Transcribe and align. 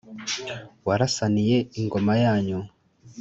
warasaniye 0.87 1.57
ingoma 1.79 2.13
yanyu 2.25 2.59